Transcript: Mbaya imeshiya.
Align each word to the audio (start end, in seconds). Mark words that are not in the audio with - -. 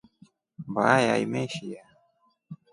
Mbaya 0.69 1.13
imeshiya. 1.25 1.83